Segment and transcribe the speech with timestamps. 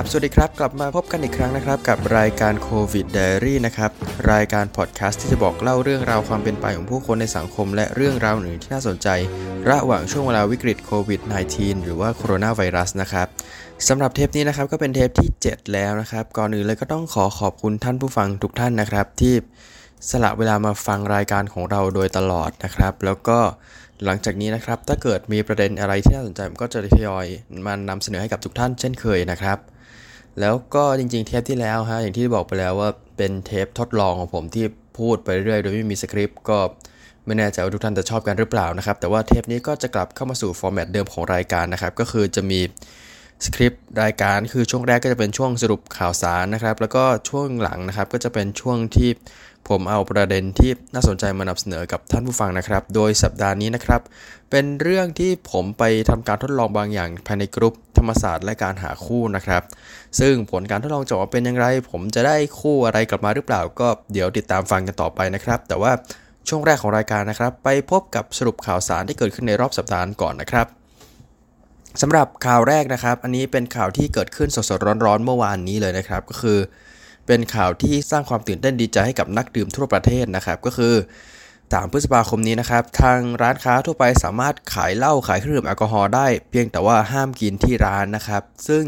[0.00, 3.90] ครับ สวัสดีครับ กลับมาพบกันอีกครั้งนะครับ กับรายการโควิดไดอารี่นะครับ
[4.32, 9.08] รายการพอดแคสต์ที่จะบอกเล่าเรื่องราวความเป็นไปของผู้คนในสังคม และเรื่องราวอื่นที่น่าสนใจ
[9.68, 11.20] ระหว่างช่วงเวลาวิกฤตโควิด
[11.52, 13.28] -19 หรือว่าโคโรนาไวรัสนะครับ
[13.88, 19.34] สำหรับเทปนี้นะครับก็เป็นเทปที่ 7 แล้วนะครับ ก่อนอื่นเลยก็ต้องขอขอบคุณท่านผู้ฟังทุกท่านนะครับ ที่
[20.10, 23.38] สละเวลามาฟังรายการของเราโดยตลอดนะครับ แล้วก็
[24.04, 27.26] หลังจากนี้นะครับ ถ้าเกิดมีประเด็นอะไรที่น่าสนใจผมก็จะทยอย
[27.66, 29.58] มานำเสนอให้กับทุกท่านเช่นเคยนะครับ
[30.40, 34.66] แล้วก็จริงๆ เทปที่แล้วฮะอย่างที่บอกไปแล้วว่าเป็นเทปทดลองของผมที่
[34.98, 36.58] พูดไปเรื่อยโดยไม่มีสคริปต์ก็
[37.26, 42.60] ไม่แน่ใจว่าทุกท่านจะชอบกันหรือเปล่านะครับ แต่ว่าเทปนี้ก็จะกลับเข้ามาสู่ format เดิมของรายการนะครับ ก็คือจะมี
[43.44, 49.10] สคริปต์รายการคือช่วงแรกก็จะเป็นช่วงสรุปข่าวสารนะครับ แล้วก็ช่วงหลังนะครับก็จะเป็นช่วงที่
[49.70, 54.00] ผมเอาประเด็นที่น่าสนใจมานำเสนอกับท่านผู้ฟังนะครับ โดยสัปดาห์นี้นะครับ
[54.50, 59.62] เป็นเรื่องที่ผมไปทำการทดลองบางอย่างภายในกลุ่มธรรมศาสตร์และการหาคู่นะครับ
[60.20, 65.92] ซึ่งผลการทดลองจะออกมาเป็นอย่างไร ผมจะได้คู่อะไรกลับมาหรือเปล่า ก็เดี๋ยวติดตามฟังกันต่อไปนะครับ แต่ว่า
[66.48, 70.66] ช่วงแรกของรายการนะครับ ไปพบกับสรุปข่าวสารที่เกิดขึ้นในรอบสัปดาห์ก่อนนะครับ
[72.02, 76.58] สำหรับข่าวแรกนะครับ อันนี้เป็นข่าวที่เกิดขึ้นสดๆร้อนๆเมื่อวานนี้เลยนะครับ ก็คือ
[77.26, 80.94] เป็นข่าวที่สร้างความตื่นเต้นดีใจให้กับนักดื่มทั่วประเทศนะครับ ก็คือ
[81.42, 88.84] 3 พฤษภาคมนี้นะครับ ทางร้านค้าทั่วไปสามารถขายเหล้าขายเครื่องดื่มแอลกอฮอล์ได้ เพียงแต่ว่าห้ามกินที่ร้านนะครับ ซึ่ง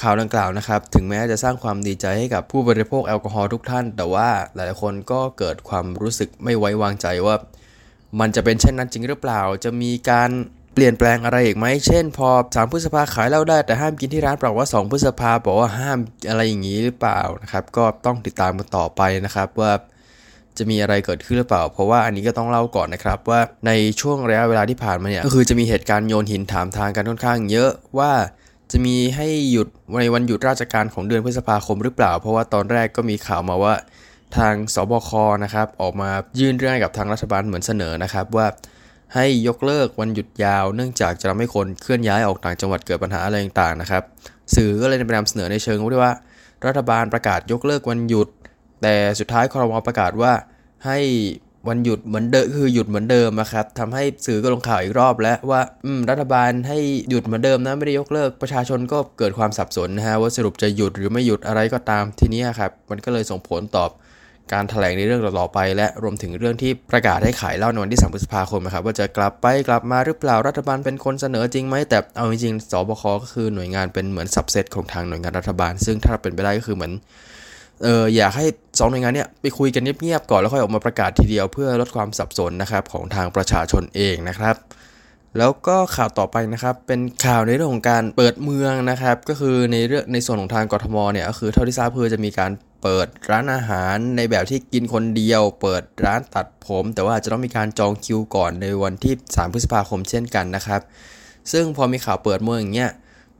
[0.00, 7.36] ข่าวดังกล่าวนะครับ ถึงแม้จะสร้างความดีใจให้กับผู้บริโภคแอลกอฮอล์ทุกท่าน แต่ว่าหลายคนก็เกิดความรู้สึกไม่ไว้วางใจว่า
[8.20, 10.30] มันจะเป็นเช่นนั้นจริงหรือเปล่า จะมีการ
[10.74, 15.98] เปลี่ยนแปลงอะไรอีกไหม เช่น พอ 3 พฤษภาขายเหล้าได้แต่ห้ามกินที่ร้านเปล่าว่า 2 พฤษภาบอกว่าห้าม
[16.28, 19.72] อะไรอย่างนี้หรือเปล่านะครับ ก็ต้องติดตามกันต่อไปนะครับว่า
[20.58, 23.70] จะมีอะไรเกิดขึ้นหรือเปล่า เพราะว่าอันนี้ก็ต้องเล่าก่อนนะครับว่าใน
[24.00, 28.12] ช่วงระยะเวลาที่ผ่านมาเนี่ยก็คือจะมีเหตุการณ์โยนหินถามทางกันค่อนข้างเยอะว่า
[28.70, 29.68] จะมีให้หยุด
[30.00, 33.74] ในวันหยุดราชการของเดือนพฤษภาคมหรือเปล่า เพราะว่าตอนแรกก็มีข่าวมาว่า
[34.36, 35.10] ทางสบค
[35.44, 38.46] นะครับออกมายื่นเรื่องกับทางรัฐบาลเหมือนเสนอนะครับว่า
[39.14, 44.02] ให้ยกเลิกวันหยุดยาว เนื่องจากจะทำให้คนเคลื่อนย้ายออกต่างจังหวัดเกิดปัญหาอะไรต่างๆนะครับ
[44.54, 46.12] สื่อก็เลยไปนำเสนอในเชิงว่า
[46.66, 48.28] รัฐบาลประกาศยกเลิกวันหยุด
[48.82, 50.32] แต่สุดท้ายคอรมอประกาศว่า
[50.86, 50.98] ให้
[51.68, 55.60] วันหยุดเหมือนเดิมคือหยุดเหมือนเดิมนะครับทำให้สื่อก็ลงข่าวอีกรอบแล้วว่า
[56.10, 63.90] รัฐบาลให้หยุดเหมือนเดิมนะไม่ได้ยกเลิกประชาชนก็เกิดความสับสนนะฮะว่าสรุปจะหยุดหรือไม่หยุดอะไรก็ตามทีนี้ครับมันก็เลยส่งผลตอบ
[64.52, 76.92] การถแถลงในเรื่องต่อไป และรวมถึงเรื่องที่ประกาศให้ขายเหล้าในวันที่ 3 พฤษภาคมนะครับว่าจะกลับไปกลับมาหรือเปล่ารัฐบาลเป็นคนเสนอจริงไหมแต่เอาจริงๆสบคก็คือหน่วยงานเป็นเหมือนสับเซตของทางหน่วยงานรัฐบาล ซึ่งถ้าเป็นไปได้ก็คือเหมือน
[77.82, 78.46] เอออยากให้
[78.78, 84.56] สองหน่วยงานเนี้ยไปคุยกันเงียบๆก่อนแล้วค่อยออกมาประกาศทีเดียวเพื่อลดความสับสนนะครับของทางประชาชนเองนะครับ
[85.38, 92.50] แล้วก็ข่าวต่อไปนะครับเป็นข่าวในเรื่องของการเปิดเมืองนะครับ ก็คือในเรื่องในส่วนของทางกรทมเนี่ยก็คือเท่าที่ทราบเพื่อจะมีการ
[92.84, 100.80] เปิดร้านอาหารในแบบที่กินคนเดียว เปิดร้านตัดผม แต่ว่าจะต้องมีการจองคิวก่อนในวันที่ 3 พฤษภาคมเช่นกันนะครับ
[101.52, 102.92] ซึ่งพอมีข่าวเปิดเมืองอย่างเงี้ย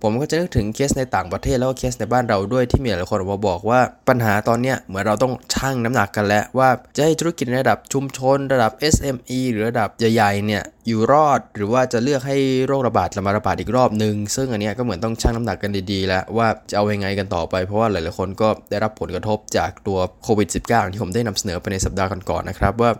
[0.07, 22.91] ผมก็จะนึกถึงเคสในต่างประเทศแล้วก็เคสในบ้านเราด้วยที่มีหลายคนมาบอกว่าปัญหาตอนเนี้ยเหมือนเราต้องชั่งน้ำหนักกันแล้วว่าจะให้ธุรกิจระดับชุมชน ระดับ SME หรือระดับใหญ่ๆเนี่ยอยู่รอดหรือว่าจะเลือกให้โรคระบาดมาระบาดอีกรอบหนึ่งซึ่งอันนี้ก็เหมือนต้องชั่งน้ำหนักกันดีๆ แล้วว่าจะเอายังไงกันต่อไปเพราะว่าหลายๆคนก็ได้รับผลกระทบจากตัวโควิด -19 ที่ผมได้นำเสนอไปในสัปดาห์ก่อนๆนะครับว่า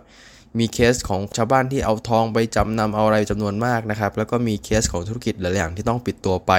[0.59, 6.53] มีเคสของชาวบ้านที่เอาทองไปจำนำเอาอะไรจำนวนมากนะครับ แล้วก็มีเคสของธุรกิจหลายอย่างที่ต้องปิดตัวไป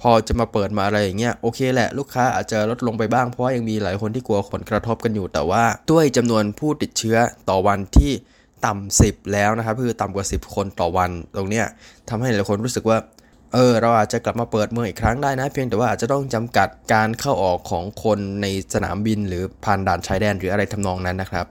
[0.00, 7.16] พอจะมาเปิดมาอะไรอย่างเงี้ยโอเคแหละลูกค้าอาจจะลดลงไปบ้างเพราะว่ายังมีหลายคนที่กลัวผลกระทบกันอยู่แต่ว่า ด้วยจำนวนผู้ติดเชื้อ
[7.48, 8.12] ต่อวันที่
[8.66, 11.66] ต่ำสิบแล้วนะครับคือต่ำกว่า 10 คนต่อวันตรงเนี้ย
[12.08, 12.98] ทำให้หลายคนรู้สึกว่า
[13.54, 21.46] เออเราอาจจะกลับมาเปิดเมืองอีกครั้งได้นะ เพียงแต่ว่าอาจจะต้องจำกัดการเข้าออกของคนในสนามบินหรือผ่านด่านชายแดนหรืออะไรทำนองนั้นนะครับ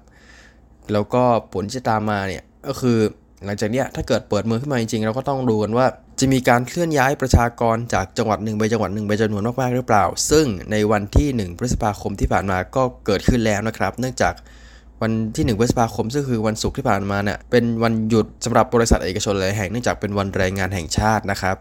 [0.93, 2.97] แล้วก็ผลที่จะตามมาเนี่ยก็คือ
[3.45, 5.85] หลังจากนี้ถ้าเกิดเปิดเมืองขึ้นมาจริงๆเราก็ต้องดูกันว่า
[6.19, 14.33] จะมีการเคลื่อนย้ายประชากรจากจังหวัดหนึ่งไปจังหวัดหนึ่งไปจำนวนมากๆหรือเปล่า ซึ่งในวันที่ 1 พฤษภาคมที่ผ่านมาก็เกิดขึ้นแล้วนะครับ เนื่องจาก
[15.01, 21.55] วันที่ 1 พฤษภาคมซึ่งคือวันศุกร์ที่ผ่านมาเนี่ยเป็นวันหยุดสำหรับบริษัทเอกชนหลายแห่งเนื่องจากเป็นวันแรงงานแห่งชาตินะครับ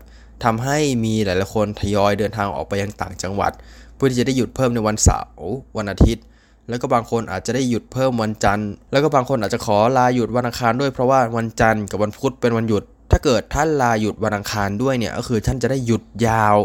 [0.44, 3.52] ทำให้มีหลายๆคนทยอยเดินทางออกไปยังต่างจังหวัด
[3.96, 6.24] เพื่อที่จะได้หยุดเพิ่มในวันเสาร์วันอาทิตย์
[6.68, 16.56] แล้วก็บางคนอาจจะได้หยุดเพิ่มวันจันทร์ แล้วก็บางคนอาจจะขอลาหยุดวันอังคารด้วยเพราะว่าวันจันทร์กับวันพุธเป็นวันหยุด ถ้าเกิดท่านลาหยุดวันอังคารด้วยเนี่ยก็คือท่านจะได้หยุดยาว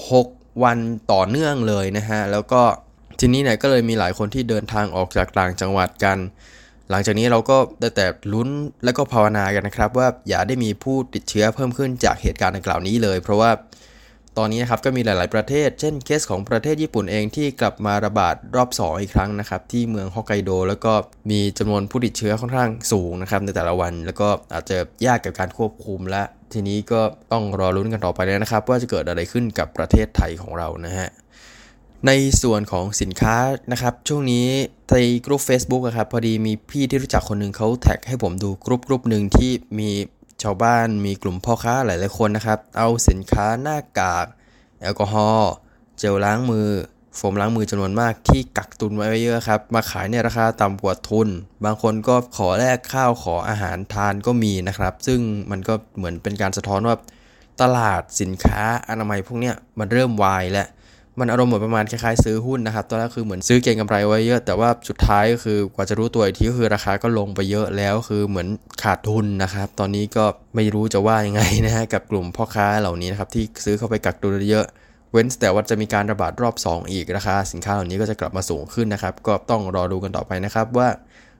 [0.00, 0.78] 6 วัน
[1.12, 2.62] ต่อเนื่องเลยนะฮะแล้วก็
[3.20, 6.18] ทีนี้เนี่ยก็เลยมีหลายคนที่เดินทางออกจากต่างจังหวัดกัน
[6.90, 8.48] หลังจากนี้เราก็ได้แต่ลุ้น
[8.84, 13.50] และก็ภาวนากันนะครับ ว่าอย่าได้มีผู้ติดเชื้อเพิ่มขึ้นจากเหตุการณ์ดังกล่าวนี้เลย เพราะว่า
[14.38, 20.92] ตอนนี้นะครับก็มีหลาย ๆประเทศ เช่นเคสของประเทศญี่ปุ่นเองที่กลับมาระบาดรอบ 2 อีกครั้งนะครับ ที่เมืองฮอกไกโด แล้วก็
[21.30, 26.22] มีจำนวนผู้ติดเชื้อค่อนข้างสูงนะครับในแต่ละวัน แล้วก็อาจจะยากกับการควบคุมและ
[26.52, 27.00] ทีนี้ก็
[27.32, 31.08] ต้องรอรุ้นกันต่อไปเลยนะครับ ว่าจะเกิดอะไรขึ้นกับประเทศไทยของเรานะฮะ
[32.06, 32.12] ใน
[32.42, 33.36] ส่วนของสินค้า
[33.72, 34.46] นะครับ ช่วงนี้
[34.90, 39.90] ในกลุ่ม Facebook ครับพอดีมีพี่ที่รู้จักคนหนึ่งเขาแท็กให้ผมดูกลุ่มกลุ่มหนึ่งที่มี
[40.42, 44.26] ชาวบ้านมีกลุ่มพ่อค้าหลายๆคนนะครับ เอาสินค้าหน้ากาก
[44.80, 45.52] แอลกอฮอล์
[45.98, 46.68] เจลล้างมือ
[47.16, 51.28] โฟมล้างมือจำนวนมากที่กักตุนไว้เยอะครับ มาขายในราคาต่ำกว่าทุน
[51.64, 55.20] บางคนก็ขอแลกข้าวขออาหารทานก็มีนะครับ ซึ่ง
[55.50, 56.96] มันก็เหมือนเป็นการสะท้อนว่า
[57.60, 60.68] ตลาดสินค้าอนามัยพวกนี้มันเริ่มวายแล้ว
[61.20, 68.48] มันอารมณ์เหมือนประมาณคล้ายๆซื้อหุ้นนะครับตอนแรกคือเหมือนซื้อเก็งกำไรไว้เยอะ แต่ว่าสุดท้ายก็คือกว่าจะรู้ตัวอีกทีก็คือราคาก็ลงไปเยอะแล้วคือเหมือน
[68.82, 70.24] ขาดทุนนะครับ ตอนนี้ก็
[70.54, 74.66] ไม่รู้จะว่ายังไงนะฮะกับกลุ่มพ่อค้าเหล่านี้นะครับที่ซื้อเข้าไปกักตุนเยอะ
[75.12, 80.88] เว้นแต่ว่าจะมีการระบาดรอบ 2 อีกราคาสินค้าเหล่านี้ก็จะกลับมาสูงขึ้นนะครับ ก็ต้องรอดูกันต่อไปนะครับว่า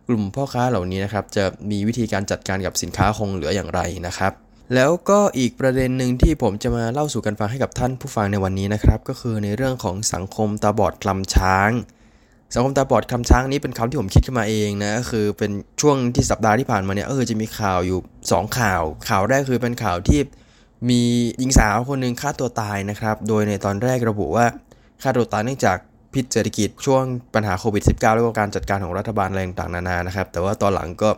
[0.08, 4.32] กลุ่มพ่อค้าเหล่านี้นะครับจะมีวิธีการจัดการกับสินค้าคงเหลืออย่างไรนะครับ
[4.74, 11.70] แล้วก็อีกประเด็นหนึ่งที่ผมจะมาเล่าสู่กันฟังให้กับท่านผู้ฟังในวันนี้นะครับ ก็คือในเรื่องของสังคมตาบอดคลำช้าง
[12.54, 15.50] สังคมตาบอดคลำช้างนี้เป็นคำที่ผมคิดขึ้นมาเองนะคือเป็น
[15.80, 20.20] ช่วงที่สัปดาห์ที่ผ่านมาเนี่ยเออจะมีข่าวอยู่ 2 ข่าว ข่าวแรกคือเป็นข่าวที่
[20.90, 21.02] มี
[21.38, 24.46] หญิงสาวคนหนึ่งฆ่าตัวตายนะครับ โดยในตอนแรกระบุว่า
[25.02, 25.78] ฆ่าตัวตายเนื่องจาก
[26.14, 27.02] พิษเศรษฐกิจช่วง
[27.34, 31.10] ปัญหาโควิด -19 แล้วก็การจัดการของรัฐบาลอะไรต่างๆนานานะครับ แต่ว่าตอนหลังก็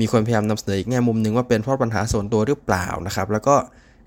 [0.00, 3.56] มีคนพยายามนำเสนออีกแง่มุมหนึ่งว่าเป็นเพราะปัญหาส่วนตัวหรือเปล่านะครับ แล้วก็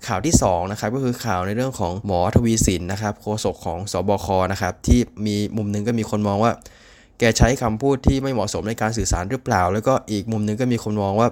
[0.06, 6.52] ข่าวที่2นะครับก็คือข่าวในเรื่องของหมอทวีสินนะครับโฆษกของสบคนะครับที่มีมุมหนึ่งก็มีคนมองว่า
[7.18, 11.28] แกใช้คำพูดที่ไม่เหมาะสมในการสื่อสารหรือเปล่า แล้วก็อีกมุมหนึ่งก็มีคนมองว่า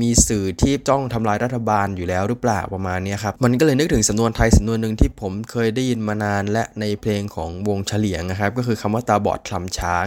[0.00, 10.06] มีสื่อที่จ้องทำลายรัฐบาลอยู่แล้วหรือเปล่าประมาณนี้ครับมันก็เลยนึกถึงสำนวนไทยสำนวนหนึ่งที่ผมเคยได้ยินมานานและในเพลงของวงเฉลียงนะครับก็คือคำว่าตาบอดคลำช้าง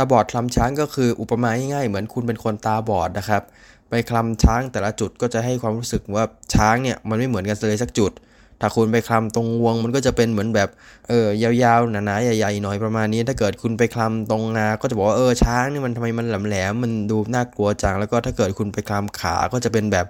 [0.00, 3.42] าบอดคลำช้างก็คืออุปมาง่ายๆเหมือนคุณเป็นคนตาบอดนะครับ
[3.90, 6.24] ไปคลำช้างแต่ละจุดก็จะให้ความรู้สึกว่า
[6.54, 8.12] ช้างเนี่ยมันไม่เหมือนกันเลยสักจุด
[8.60, 10.68] ถ้าคุณไปคลำตรงวงมันก็จะเป็นเหมือนแบบ
[11.08, 20.06] เออยาวๆหนาๆใหญ่ๆหน่อยประมาณนี้ ถ้าเกิดคุณไปคลำตรงนา ก็จะบอกว่าเออช้างนี่มันทำไมมันแหลมๆมันดูน่ากลัวจังแล้วก็ถ้าเกิดคุณไปคลำขาก็จะเป็นแบบ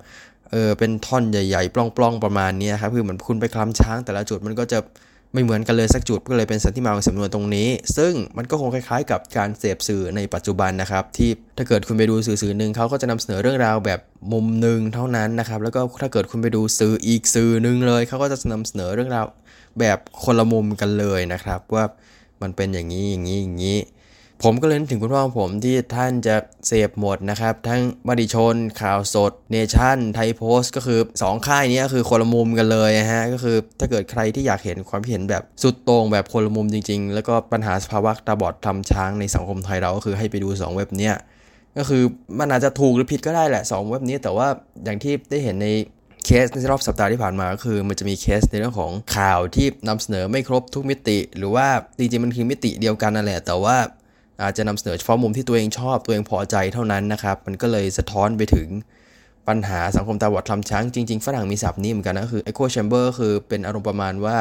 [0.50, 4.78] เออเป็นท่อนใหญ่ ๆ ปล้องๆประมาณนี้ครับคือเหมือนคุณไปคลำช้างแต่ละจุดมันก็จะ
[5.32, 14.00] ไม่เหมือนกันเลยสักจุดก็เลยเป็นสันที่มาของสำนวนตรงนี้ ซึ่งมันก็คงคล้ายๆ กับการเสพสื่อในปัจจุบันนะครับ ที่ถ้าเกิดคุณไปดูสื่อสื่อหนึ่งเขาก็จะนำเสนอเรื่องราวแบบ
[14.32, 19.26] มุมหนึ่งเท่านั้นนะครับ แล้วก็ถ้าเกิดคุณไปดูสื่ออีกสื่อหนึ่งเลยเขาก็จะนำเสนอเรื่องราว
[19.80, 21.84] แบบคนละมุมกันเลยนะครับ ว่า
[22.42, 23.78] มันเป็นอย่างนี้อย่างนี้อย่างนี้
[24.44, 41.14] ผมก็เลยถึงคุณพ่อของผมที่ท่านจะเสพหมดนะครับ ทั้งมติชน ข่าวสด เนชั่น ไทยโพสต์ก็คือ 2 ค่ายนี้คือคนละมุมกันเลยฮะ ก็คือถ้าเกิดใครที่อยากเห็นความเห็นแบบสุดโต่งแบบคนละมุมจริง ๆ แล้วก็ปัญหาสภาวะตาบอดทำช้างในสังคมไทยเราก็คือให้ไปดู 2 เว็บเนี้ย
[41.78, 42.02] ก็คือ
[42.38, 44.48] มันอาจจะถูกหรือผิดก็ได้แหละ 2 เว็บนี้แต่ว่า
[44.84, 45.68] อย่างที่ได้เห็นใน
[46.24, 51.66] เคสในรอบสัปดาห์ที่ผ่านมาก็คือ มันจะมีเคสในเรื่องของข่าวที่นำเสนอไม่ครบทุกมิติ หรือว่า
[51.98, 53.76] จริงๆมันคือมิติเดียวกันนั่นแหละ แต่ว่า
[54.42, 58.68] อาจจะนำเสนอเฉพาะมุมที่ตัวเองชอบตัวเองพอใจเท่านั้นนะครับ มันก็เลยสะท้อนไปถึง
[59.48, 64.36] ปัญหาสังคมตาบอดคลำช้างจริง ๆ ฝรั่งมีศัพท์นี้เหมือนกันนะคือ echo chamber คือเป็นอารมณ์ประมาณว่า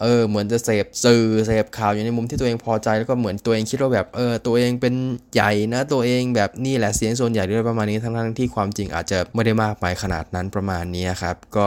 [0.00, 4.94] เออเหมือนจะเสพสื่อเสพข่าวอยู่ในมุมที่ตัวเองพอใจแล้วก็เหมือนตัวเองคิดว่าแบบเออตัวเองเป็น
[5.34, 11.66] ใหญ่นะตัวเองแบบนี่แหละเสียงส่วนใหญ่ด้วยประมาณนี้ทั้งๆที่ความจริงอาจจะไม่ได้มากไปขนาดนั้นประมาณนี้ครับก็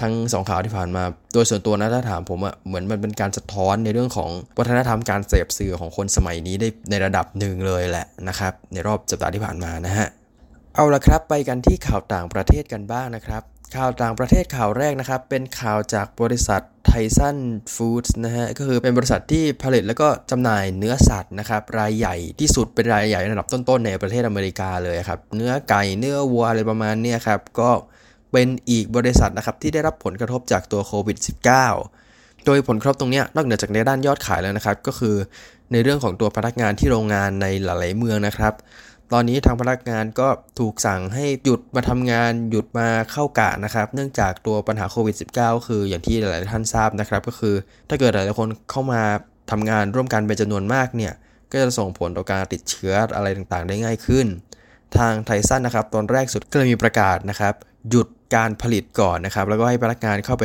[0.00, 1.02] ทั้งสองข่าวที่ผ่านมา
[1.34, 10.08] โดยส่วนตัวนะถ้าถามผมอะเหมือนมันเป็นการสะท้อนในเรื่องของวัฒนธรรมการเสพสื่อของคนสมัยนี้ได้ในระดับหนึ่งเลยแหละนะครับ ในรอบสัปดาห์ที่ผ่านมานะฮะ
[10.74, 13.42] เอาละครับ ไปกันที่ข่าวต่างประเทศกันบ้างนะครับ
[13.76, 17.38] ข่าวต่างประเทศข่าวแรกนะครับ เป็นข่าวจากบริษัทไทซัน
[17.74, 27.70] ฟู้ดนะฮะก็คือเป็นบริษัทที่ผลิตแล้วก็จำหน่ายเนื้อสัตว์นะครับ รายใหญ่ที่สุดเป็นรายใหญ่ระดับต้นๆในประเทศอเมริกาเลยครับ เนื้อไก่เนื้อวัวอะไรประมาณนี้ครับก็
[28.34, 31.18] เป็นอีกบริษัทนะครับที่ได้รับผลกระทบจากตัวโควิด
[31.80, 35.16] -19 โดยผลกระทบตรงนี้นอกเหนือจากในด้านยอดขายแล้วนะครับ ก็คือ
[35.72, 38.52] ในเรื่องของตัวพนักงานที่โรงงานในหลาย ๆ เมืองนะครับ
[39.12, 47.54] ตอนนี้ทางพนักงานก็ถูกสั่งให้หยุดมาทำงานหยุดมาเข้ากะนะครับ เนื่องจากตัวปัญหาโควิด -19 คืออย่างที่หลาย ๆ ท่านทราบนะครับ ก็คือ
[47.88, 49.02] ถ้าเกิดหลายๆคนเข้ามา
[49.50, 51.12] ทำงานร่วมกันเป็นจำนวนมากเนี่ย
[51.50, 54.26] ก็จะส่งผลต่อการติดเชื้ออะไรต่างๆ ได้ง่ายขึ้น
[54.98, 57.54] ทางไทซันนะครับตอนแรกสุดก็เลยมีประกาศนะครับ
[57.90, 60.44] หยุดการผลิตก่อนนะครับ แล้วก็ให้พนักงานเข้าไป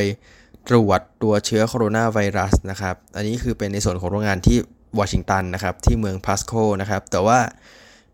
[0.70, 4.58] ตรวจตัวเชื้อโคโรนาไวรัสนะครับ อันนี้คือเป็นในส่วนของโรงงานที่
[5.00, 7.40] วอชิงตันนะครับ ที่เมืองพาสโคนะครับ แต่ว่า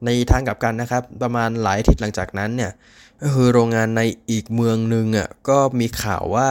[0.06, 2.72] ในทางกลับกันนะครับ ประมาณหลายอาทิตย์หลังจากนั้นเนี่ย
[3.22, 6.48] ก็คือโรงงานในอีกเมืองหนึ่งอะก็มีข่าวว่า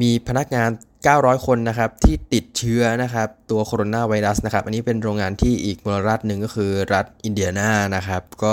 [0.00, 0.70] มีพนักงาน
[1.06, 8.52] 900 คนนะครับที่ติดเชื้อนะครับตัวโคโรนาไวรัสนะครับ อันนี้เป็นโรงงานที่อีกมลรัฐหนึ่งก็คือรัฐอินเดียนานะครับ ก็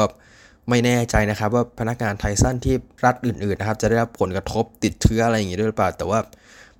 [0.69, 6.19] ไม่แน่ใจนะครับว่าพนักงาน Tyson ที่รัฐอื่นๆนะครับจะได้รับผลกระทบติดเชื้ออะไรอย่างงี้ด้วยหรือเปล่า แต่ว่า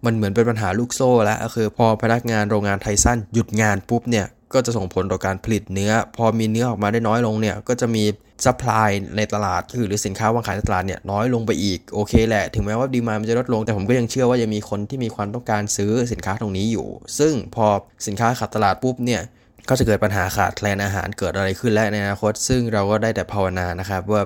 [0.05, 8.03] มันเหมือนเป็นปัญหาลูกโซ่แล้วก็คือพอพนักงานโรงงาน Tyson หยุดงานปุ๊บเนี่ยก็จะส่งผลต่อการผลิตเนื้อ พอมีเนื้อออกมาได้น้อยลงเนี่ยก็จะมี
[8.45, 16.87] supply ในตลาดคือหรือสินค้าวางขายในตลาดเนี่ยน้อยลงไปอีกโอเคแหละ ถึงแม้ว่า demand มันจะลดลงแต่ผมก็ยังเชื่อว่ายังมีคนที่มีความต้องการซื้อสินค้าตรงนี้อยู่
[17.19, 17.65] ซึ่งพอ
[18.07, 19.21] สินค้าขาดตลาดปุ๊บเนี่ย
[19.69, 24.21] ก็จะเกิดปัญหาขาดแคลนอาหารเกิดอะไรขึ้นและในอนาคต ซึ่งเราก็ได้แต่ภาวนานะครับ ว่า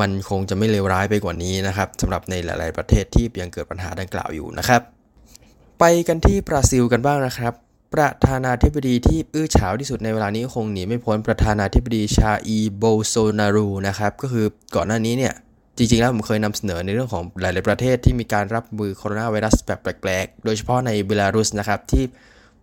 [0.00, 4.80] มันคงจะไม่เลวร้ายไปกว่านี้นะครับสำหรับในหลาย ๆ ประเทศที่ยังเกิดปัญหาดังกล่าวอยู่นะครับ
[5.80, 7.52] ไปกันที่บราซิลกันบ้างนะครับ
[7.94, 15.34] ประธานาธิบดีที่อื้อฉาวที่สุดในเวลานี้คงหนีไม่พ้นประธานาธิบดีชาอีโบโซนารูนะครับก็คือก่อนหน้านี้เนี่ย
[15.76, 22.04] จริง ๆ แล้วผมเคยนำเสนอในเรื่องของหลาย ๆ ประเทศที่มีการรับมือโคโรนาไวรัสแบบแปลก ๆ โดยเฉพาะในเบลารุสนะครับที่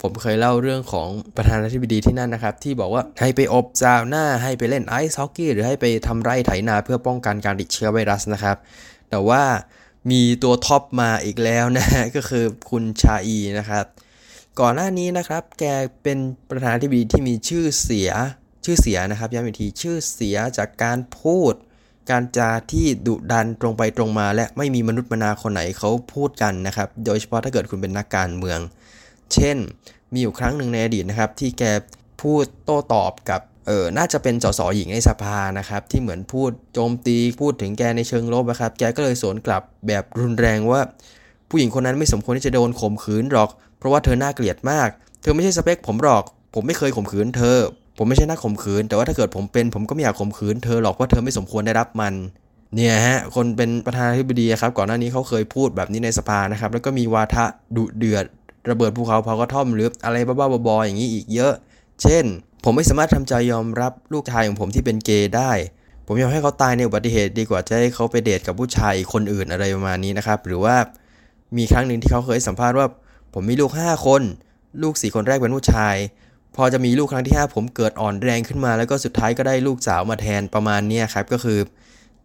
[0.02, 8.58] ผมเคยเล่าเรื่องของประธานาธิบดีที่นั่นนะครับ ที่บอกว่าให้ไปอบซาวน่าให้ไปเล่นไอซ์ฮอกกี้หรือให้ไปทำไร่ไถนาเพื่อป้องกันการติดเชื้อไวรัสนะครับ
[9.10, 9.44] แต่ว่า
[10.12, 11.86] มีตัวท็อปมาอีกแล้วนะ
[12.16, 13.86] ก็คือคุณชาอีนะครับ
[14.60, 15.66] ก่อนหน้านี้นะครับ แก
[16.04, 18.12] เป็นประธานาธิบดีที่มีชื่อเสีย
[18.66, 21.54] ชื่อเสียนะครับย้ำอีกทีชื่อเสียจากการพูด
[22.12, 28.60] การจาที่ดุดันตรงไปตรงมา และไม่มีมนุษย์มนาคนไหนเขาพูดกันนะครับ โดยเฉพาะถ้าเกิดคุณเป็นนักการเมือง
[29.34, 29.58] เช่น
[30.14, 31.64] มีอยู่ครั้งหนึ่งในอดีตนะครับ ที่แก
[32.22, 40.82] พูดโต้ตอบกับเออน่าจะเป็นสสหญิงในสภานะครับ ที่เหมือนพูดโจมตีพูดถึงแกในเชิงลบนะครับ แกก็เลยสวนกลับแบบรุนแรงว่า
[41.50, 44.90] ผู้หญิงคนนั้นไม่สมควรที่จะโดนข่มขืนหรอก เพราะว่าเธอน่าเกลียดมาก
[45.22, 47.58] เธอไม่ใช่สเปคผมหรอก ผมไม่เคยข่มขืนเธอ
[47.98, 52.14] ผมไม่ใช่นักข่มขืน แต่ว่าถ้าเกิดผมเป็นผมก็ไม่อยากข่มขืนเธอหรอกว่าเธอไม่สมควรได้รับมัน
[52.76, 58.26] เนี่ยฮะคนเป็นประธานาธิบดีครับก่อนหน้านี้เขาเคยพูดแบบนี้ในสภานะครับ แล้วก็มีวาทะดุเดือด
[58.70, 61.54] ระเบิดภูเขาเผากระท่อมหรืออะไรบ้าๆบอๆอย่างนี้อีกเยอะ
[62.02, 62.26] เช่น
[62.64, 65.52] ผมไม่สามารถทำใจยอมรับลูกชายของผมที่เป็นเกย์ได้
[66.06, 70.76] ผมยอมให้เขาตายในอุบัติเหตุดีกว่าจะให้เขาไปเดทกับผู้ชายคนอื่นอะไรประมาณนี้นะครับ หรือว่า
[71.58, 72.88] มีครั้งหนึ่งที่เขาเคยสัมภาษณ์ว่า
[73.34, 74.22] ผมมีลูก 5 คน
[74.82, 75.96] ลูก 4 คนแรกเป็นผู้ชาย
[76.56, 81.60] พอจะมีลูกครั้งที่ 5 ผมเกิดอ่อนแรงขึ้นมา แล้วก็สุดท้ายก็ได้ลูกสาวมาแทนประมาณนี้ครับก็คือ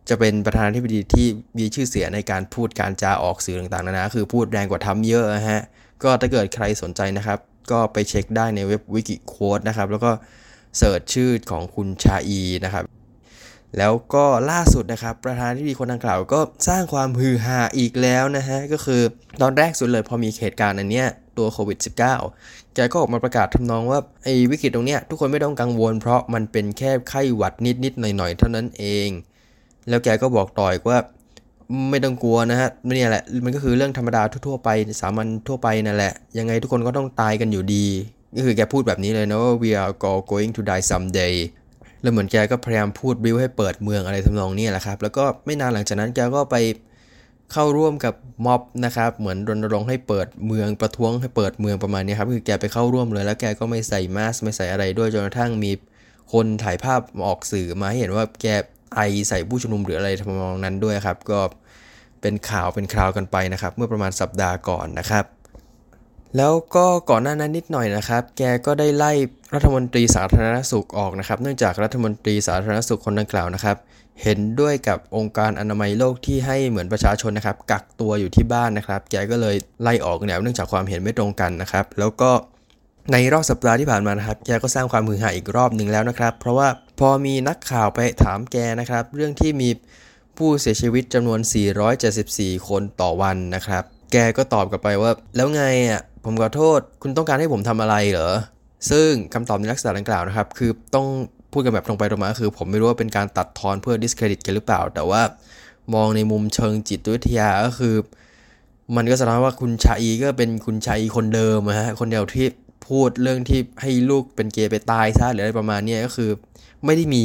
[0.08, 1.26] จะเป็นประธานาธิบดีที่
[1.58, 5.62] มีชื่อเสียงในการพูดการจาออกสื่อต่างๆนานาคือพูดแรงกว่าทำเยอะฮะ
[6.04, 7.38] ก็ถ้าเกิดใครสนใจนะครับ
[7.70, 10.10] ก็ไปเช็คได้ในเว็บวิกิโค้ดนะครับ แล้วก็
[10.78, 12.84] เสิร์ชชื่อของคุณชาอีนะครับ
[13.78, 19.02] แล้วก็ล่าสุดนะครับ ประธานาธิบดีคนดังกล่าวก็สร้างความฮือฮาอีกแล้วนะฮะ ก็คือ
[19.42, 21.06] ตอนแรกสุดเลยพอมีเหตุการณ์อันเนี้ย
[21.38, 21.78] ตัวโควิด
[22.24, 27.54] -19 แกก็ออกมาประกาศทำนองว่าไอ้วิกฤตตรงเนี้ยทุกคนไม่ต้องกังวลเพราะมันเป็นแค่ไข้หวัด
[27.84, 29.08] นิดๆหน่อยๆเท่านั้นเอง
[29.88, 30.98] แล้วแกก็บอกต่อยว่า
[31.90, 34.68] ไม่ต้องกลัวนะฮะนี่แหละ มันก็คือเรื่องธรรมดาทั่วไป
[35.00, 37.86] สามัญทั่วไปนั่นแหละ ยังไงทุกคนก็ต้องตายกันอยู่ดี
[38.36, 41.34] ก็คือแกพูดแบบนี้เลยนะว่า we are all going to die someday
[42.02, 46.56] แล้วเหมือนแกก็พยายามพูดบิวให้เปิดเมืองอะไรทำนองนี้แหละครับ แล้วก็ไม่นานหลังจากนั้นแกก็ไป
[47.52, 48.14] เข้าร่วมกับ
[48.46, 55.70] ม็อบนะครับ เหมือนรณรงค์ให้เปิดเมืองประท้วงให้เปิดเมืองประมาณนี้ครับ คือแกไปเข้าร่วมเลยแล้วแกก็ไม่ใส่มาสไม่ใส่อะไรด้วยจนกระทั่งมี
[56.32, 58.46] คนถ่ายภาพออกสื่อมาให้เห็นว่าแก
[58.96, 61.38] ไอใส่ผู้ชุมนุมหรืออะไรทำนองนั้นด้วยครับ ก็
[62.22, 65.24] เป็นข่าวเป็นคราวกันไปนะครับ เมื่อประมาณสัปดาห์ก่อนนะครับ
[66.36, 69.12] แล้วก็ก่อนหน้านั้นนิดหน่อยนะครับ แกก็ได้ไล่
[69.54, 73.76] รัฐมนตรีสาธารณสุขออกนะครับ เนื่องจากรัฐมนตรีสาธารณสุขคนดังกล่าวนะครับ
[74.22, 82.30] เห็นด้วยกับองค์การอนามัยโลกที่ให้เหมือนประชาชนนะครับ กักตัวอยู่ที่บ้านนะครับ แกก็เลยไล่ออกแนวเนื่องจากความเห็นไม่ตรงกันนะครับ แล้วก็
[83.12, 86.68] ในรอบสัปดาห์ที่ผ่านมานะครับ แกก็สร้างความมือหาอีกรอบหนึ่งแล้วนะครับ เพราะว่า
[87.00, 89.68] พอมีนักข่าวไปถามแกนะครับ เรื่องที่มี
[90.36, 91.40] ผู้เสียชีวิตจำนวน
[92.04, 98.30] 474 คนต่อวันนะครับ แกก็ตอบกลับไปว่า แล้วไงอะ ผมขอโทษ คุณต้องการให้ผมทำอะไรเหรอ
[98.90, 101.06] ซึ่งคำตอบในลักษณะดังกล่าวนะครับ คือต้อง
[101.52, 105.22] พูดกันแบบตรงไปตรงมาคือ ผมไม่รู้ว่าเป็นการตัดทอนเพื่อ discredit กันหรือเปล่า แต่ว่า
[105.94, 107.94] มองในมุมเชิงจิตวิทยาก็คือ
[108.96, 112.46] มันก็แสดงว่าคุณชาอีก็เป็นคุณชาอีคนเดิมนะฮะ คนเดียวที่
[112.88, 116.30] พูดเรื่องที่ให้ลูกเป็นเกย์ไปตายซะหรืออะไรประมาณนี้ก็คือ
[116.84, 117.24] ไม่ได้มี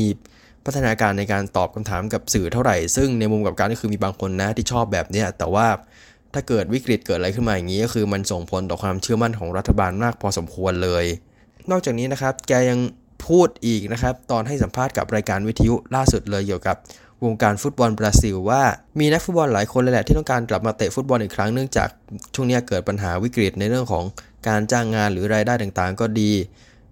[0.68, 5.68] พัฒนาการในการตอบคำถามกับสื่อเท่าไหร่ ซึ่งในมุมกับการก็คือมีบางคนนะที่ชอบแบบเนี้ยแต่ว่า
[6.34, 11.06] ถ้าเกิดวิกฤตเกิดอะไรขึ้นมาอย่างนี้ก็คือมันส่งผลต่อความเชื่อมั่นของรัฐบาลมากพอสมควรเลย
[11.72, 12.80] นอกจากนี้นะครับ แกยัง
[13.28, 16.76] พูดอีกนะครับ ตอนให้สัมภาษณ์กับรายการวิทยุล่าสุดเลยเกี่ยวกับ
[17.26, 18.64] วงการฟุตบอลบราซิลว่า
[19.00, 21.90] มีนักฟุตบอลหลายคนเลยแหละที่ต้องการกลับมาเตะฟุตบอลอีกครั้งเนื่องจาก
[22.34, 24.06] ช่วงนี้เกิดปัญหาวิกฤตในเรื่องของ
[24.48, 26.32] การจ้างงานหรือรายได้ต่างๆ ก็ดี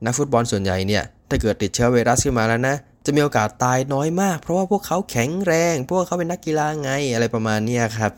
[0.06, 2.76] นักฟุตบอลส่วนใหญ่เนี่ยถ้าเกิดติดเชื้อไวรัสขึ้นมาแล้วนะ
[3.06, 8.12] จะมีโอกาสตายน้อยมาก เพราะว่าพวกเขาแข็งแรง พวกเขาเป็นนักกีฬาไงอะไรประมาณนี้ครับ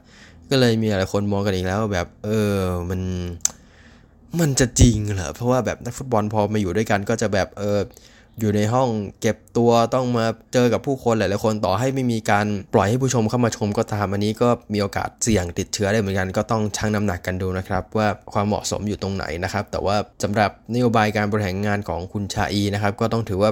[0.50, 2.58] ก็เลยมีหลายคนมองกันอีกแล้วแบบ เออ
[2.90, 3.02] มัน
[4.40, 7.80] มันจะจริงเหรอ เพราะว่าแบบนักฟุตบอลพอมาอยู่ด้วยกันก็จะแบบเออ
[8.40, 8.90] อยู่ในห้อง
[9.22, 23.52] เก็บตัวต้องมาเจอกับผู้คนหลายๆคนต่อให้ไม่มีการปล่อยให้ผู้ชมเข้ามาชมก็ตามอันนี้ก็มีโอกาสเสี่ยงติดเชื้อได้เหมือนกันก็ต้องชั่งน้ำหนักกันดูนะครับ ว่าความเหมาะสมอยู่ตรงไหนนะครับ แต่ว่าสำหรับนโยบายการบริหารงานของคุณชาอีนะครับ ก็ต้องถือว่า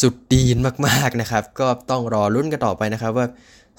[0.00, 3.26] สุดดีนมากๆนะครับ ก็ต้องรอรุ่นกันต่อไปนะครับ ว่า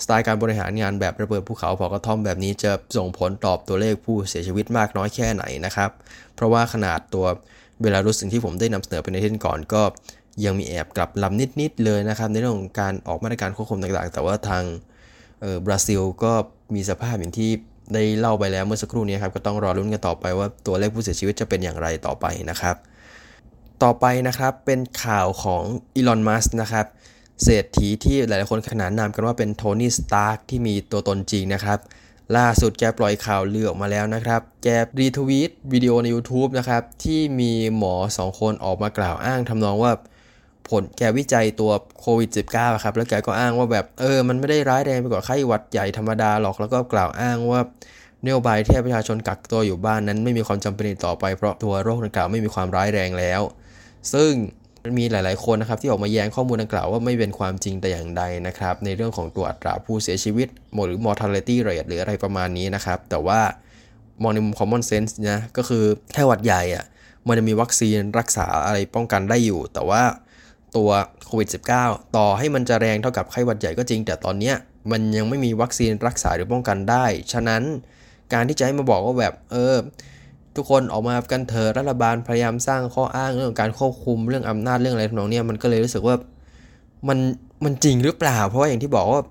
[0.03, 5.89] สไตล์การบริหารงานแบบระเบิดภูเขาผากระท่อมแบบนี้จะส่งผลตอบตัวเลขผู้เสียชีวิตมากน้อยแค่ไหนนะครับ
[6.35, 7.25] เพราะว่าขนาดตัว
[7.83, 9.81] เวลารู้สิ่งที่ผมได้นำเสนอไปในที่ก่อนก็
[10.45, 14.63] ยังมีแอบกลับลำนิดๆเลยนะครับ ในเรื่องของการออกมาตรการควบคุมต่างๆ แต่ว่าทาง
[15.65, 16.33] บราซิลก็
[16.75, 17.49] มีสภาพอย่างที่
[17.93, 22.75] ได้เล่าไปแล้วเมื่อสักครู่นี้ครับก็ต้องรอรุ้นกันต่อไปว่าตัวเลขผู้เสียชีวิตจะเป็นอย่างไรต่อไปนะครับ
[23.83, 25.63] ต่อไปนะครับเป็นข่าวของ
[25.95, 26.85] อีลอนมัสนะครับ
[27.43, 31.79] เศรษฐีที่หลายๆคนขนานนามกันว่าเป็นโทนี่สตาร์กที่มีตัวตนจริงนะครับ
[32.37, 34.67] ล่าสุดแกปล่อยข่าวลือออกมาแล้วนะครับ แก
[34.99, 39.91] รีทวีตวิดีโอใน YouTube นะครับ ที่มีหมอ 2 คนออกมากล่าวอ้างทำนองว่า
[40.69, 47.61] ผลแกวิจัยตัวโควิด -19 ครับ แล้วแกก็อ้างว่าแบบ เออ มันไม่ได้ร้ายแรงไปกว่าไข้หวัดใหญ่ธรรมดาหรอก แล้วก็กล่าวอ้างว่า
[48.25, 53.41] นโยบายที่ประชาชนกักตัวอยู่บ้านนั้นไม่มีความจำเป็นต่อไปเพราะตัวโรคดังกล่าวไม่มีความร้ายแรงแล้ว
[54.13, 54.31] ซึ่ง
[54.97, 60.47] มีหลาย ๆ คนนะครับที่ออกมาแย้งข้อมูลดังกล่าวว่าไม่เป็นความจริงแต่อย่างใดนะครับ ในเรื่องของตัวอัตราผู้เสียชีวิต
[60.85, 63.39] หรือ mortality rate หรืออะไรประมาณนี้นะครับ แต่ว่า
[64.21, 65.83] มองในมุม common sense นะก็คือ
[66.13, 66.85] แค่หวัดใหญ่อะ
[67.27, 70.03] มันจะมีวัคซีนรักษาอะไรป้องกันได้อยู่ แต่ว่า
[70.75, 70.89] ตัว
[71.25, 74.55] โควิด -19 ต่อให้มันจะแรงเท่ากับไข้หวัดใหญ่ก็จริง แต่ตอนเนี้ย
[74.91, 77.63] มันยังไม่มีวัคซีนรักษาหรือป้องกันได้ ฉะนั้น
[78.33, 79.75] การที่จะให้มาบอกว่าแบบเออ
[80.57, 86.15] ทุกคนออกมากันเถอะรัฐบาลพยายามสร้างข้ออ้างเรื่องการควบคุมเรื่องอำนาจเรื่องอะไรทำนองนี้มันก็เลยรู้สึกว่า
[87.07, 87.17] มัน
[87.63, 89.21] มันจริงหรือเปล่า เพราะว่าอย่างที่บอกว่า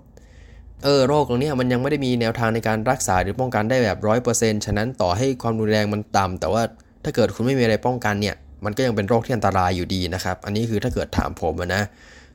[0.84, 6.62] เออโรคตรงนี้มันยังไม่ได้มีแนวทางในการรักษาหรือป้องกันได้แบบร้อยเปอร์เซ็นต์ฉะนั้นต่อให้ความรุนแรงมันต่ำแต่ว่า
[7.04, 8.34] ถ้าเกิดคุณไม่มีอะไรป้องกันเนี่ย
[8.64, 11.82] มันก็ยังเป็นโรคที่อันตรายอยู่ดีนะครับ อันนี้คือถ้าเกิดถามผมนะ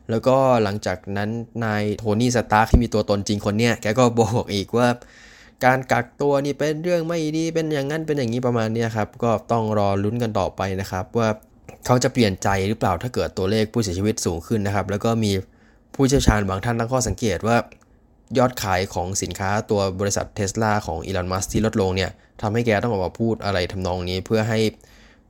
[0.10, 1.30] แล้วก็หลังจากนั้น
[1.66, 4.88] นายโทนี่สตาร์ที่มีตัวตนจริงคนเนี้ยแกก็บอกอีกว่า
[5.66, 11.30] การกักตัวนี่เป็นเรื่องไม่ดีเป็นอย่างนั้นเป็นอย่างนี้ประมาณนี้ครับ ก็ต้องรอลุ้นกันต่อไปนะครับ ว่า
[11.86, 15.32] เขาจะเปลี่ยนใจหรือเปล่าถ้าเกิดตัวเลขผู้เสียชีวิตสูงขึ้นนะครับ แล้วก็มี
[15.96, 17.58] ผู้เชี่ยวชาญบางท่านตั้งข้อสังเกตว่า
[18.38, 24.60] ยอดขายของสินค้าตัวบริษัทเทสลาของอีลอนมัสที่ลดลงเนี่ยทำให้แกต้องออกมาพูดอะไรทำนองนี้เพื่อให้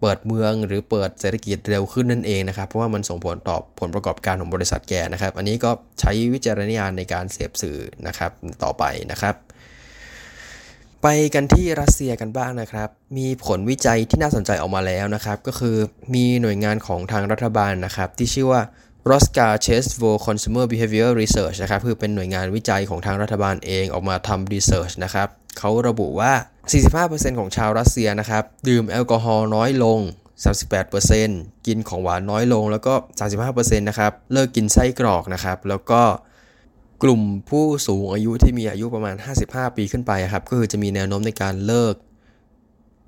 [0.01, 8.31] เปิดเมืองหรือเปิดเศรษฐกิจเร็วขึ้นนั่นเองนะครับ เพราะว่ามันส่งผลต่อผลประกอบการของบริษัทแกนะครับ อันนี้ก็ใช้วิจารณญาณในการเสพสื่อนะครับ
[8.63, 9.35] ต่อไปนะครับ
[11.03, 15.75] ไปกันที่รัสเซียกันบ้างนะครับ มีผลวิจัยที่น่าสนใจออกมาแล้วนะครับ ก็คือ
[16.13, 18.61] มีหน่วยงานของทางรัฐบาลนะครับ ที่ชื่อว่า
[19.09, 21.81] r o s k a c h e s v o Consumer Behavior Research นะครับ
[21.87, 26.33] คือเป็นหน่วยงานวิจัยของทางรัฐบาลเองออกมาทำ research นะครับ เขาระบุว่า
[26.87, 29.99] 45%ของชาวรัสเซียนะครับ ดื่มแอลกอฮอล์น้อยลง
[30.83, 32.93] 38%กินของหวานน้อยลง แล้วก็
[33.39, 36.01] 35%นะครับ เลิกกินไส้กรอกนะครับ แล้วก็
[37.03, 41.95] กลุ่มผู้สูงอายุที่มีอายุประมาณ 55 ปีขึ้นไปครับก็คือจะมีแนวโน้มในการเลิก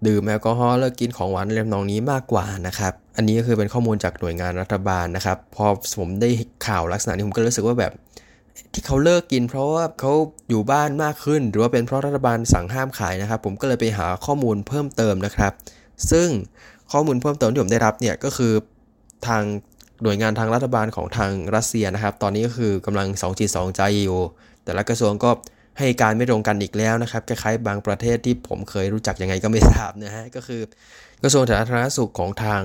[0.08, 5.66] ดื่มแอลกอฮอล์เลิกกินของหวานเรื่องนองนี้มากกว่านะครับอันนี้ก็คือเป็นข้อมูลจากหน่วยงานรัฐบาลนะครับ พอ
[5.98, 6.30] ผมได้
[6.68, 7.92] ข่าวลักษณะนี้ผมก็รู้สึกว่าแบบ
[8.74, 10.14] ที่เขาเลิกกิน เพราะว่าเขา
[10.50, 15.54] อยู่บ้านมากขึ้น หรือว่าเป็นเพราะรัฐบาลสั่งห้ามขายนะครับ ผมก็เลยไปหาข้อมูลเพิ่มเติมนะครับ
[16.12, 16.28] ซึ่ง
[16.92, 18.54] ข้อมูลเพิ่มเติมที่ผมได้รับเนี่ยก็คือ
[19.28, 19.44] ทาง
[20.04, 24.20] หน่วยงานทางรัฐบาลของทางรัสเซียนะครับ ตอนนี้ก็คือกำลัง2จิต2ใจอยู่
[24.64, 25.32] แต่ละกระทรวงก็
[25.80, 30.62] ให้การไม่ตรงกันอีกแล้วนะครับคล้ายๆบางประเทศที่ผมเคยรู้จักยังไงก็ไม่ทราบนะฮะก็คือ
[31.24, 32.62] กระทรวงสาธารณสุขของทาง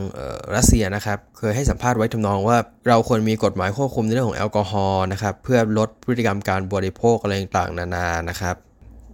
[0.55, 8.57] รัสเซียนะครับเคยให้สัมภาษณ์ไว้ทำนองว่า เราควรมีกฎหมายควบคุมในเรื่องของแอลกอฮอล์นะครับเพื่อลดพฤติกรรมการบริโภคอะไรต่างๆ นานานะครับ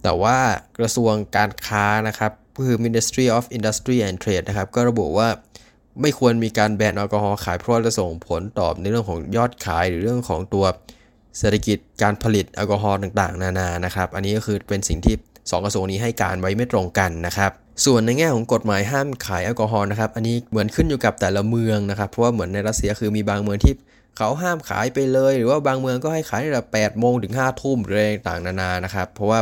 [0.03, 0.37] แต่ว่า
[0.79, 2.31] กระทรวงการค้านะครับ
[2.65, 5.27] คือ Ministry of Industry and Trade นะครับก็ระบุว่า
[6.01, 10.65] ไม่ควรมีการแบนแอลกอฮอล์ขายเพราะจะส่งผลตอบในเรื่องของยอดขายหรือเรื่องของตัว
[11.39, 17.51] เศรษฐกิจการผลิตแอลกอฮอล์ต่างๆ นานานะครับ อันนี้ก็คือเป็นสิ่งที่2กระทรวงนี้ให้การไว้ไม่ตรงกันนะครับ
[17.85, 23.73] ส่วนในแง่ของกฎหมายห้ามขายแอลกอฮอล์นะครับ อันนี้เหมือนขึ้นอยู่กับแต่ละเมืองนะครับ เพราะว่าเหมือนในรัสเซียคือมีบางเมืองที่
[24.17, 29.39] เขาห้ามขายไปเลย หรือว่าบางเมืองก็ให้ขายตั้งแต่แปดโมงถึงห้าทุ่มหรืออะไรต่างๆ นานานะครับ เพราะว่า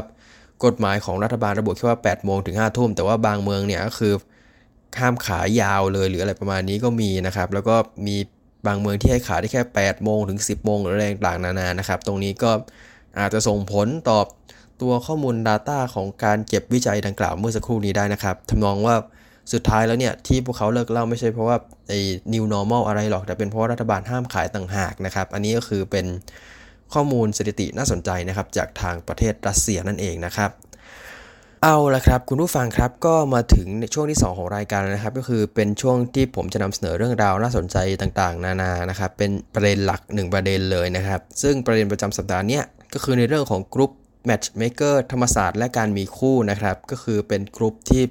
[0.65, 4.13] กฎหมายของรัฐบาลระบุแค่ว่า8โมงถึง5ทุ่มแต่ว่าบางเมืองเนี่ยก็คือ
[4.97, 7.75] ข้ามขายยาวเลยหรืออะไรประมาณนี้ก็มีนะครับ แล้วก็
[8.07, 8.15] มี
[8.67, 12.51] บางเมืองที่ให้ขายได้แค่ 8 โมงถึง 10 โมงหรืออะไรต่างๆนานานะครับ ตรงนี้ก็
[13.19, 14.19] อาจจะส่งผลต่อ
[14.81, 18.95] ตัวข้อมูล Data ของการเก็บวิจัยดังกล่าวเมื่อสักครู่นี้ได้นะครับทำนองว่า
[19.53, 21.57] สุดท้ายแล้วเนี่ย ที่พวกเขาเลิกเล่าไม่ใช่เพราะว่า
[21.89, 21.99] ไอ้
[22.33, 26.05] new normal อะไรหรอก แต่เป็นเพราะรัฐบาลห้ามขายต่างหากนะครับ อันนี้ก็คือเป็น
[26.93, 30.51] ข้อมูลสถิติน่าสนใจนะครับ จากทางประเทศรัสเซียนั่นเองนะครับ
[31.65, 42.61] เอาละครับคุณผู้ฟังครับก็มาถึงในช่วงที่ 2 ของรายการนะครับ ก็คือเป็นช่วงที่ผมจะนำเสนอเรื่องราวน่าสนใจต่างๆ นานานะครับเป็นประเด็นหลัก 1 ประเด็นเลยนะครับ ซึ่งประเด็นประจำสัปดาห์นี้
[42.93, 43.91] ก็คือในเรื่องของกรุ๊ป
[44.25, 48.03] matchmaker ธรรมศาสตร์และการมีคู่นะครับก็คือเป็นกรุ๊ปที่